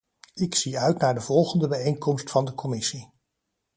Ik 0.33 0.55
zie 0.55 0.79
uit 0.79 0.97
naar 0.99 1.13
de 1.13 1.21
volgende 1.21 1.67
bijeenkomst 1.67 2.31
van 2.31 2.45
de 2.45 2.53
commissie. 2.53 3.11